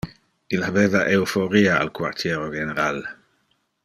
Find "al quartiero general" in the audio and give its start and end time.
1.83-3.03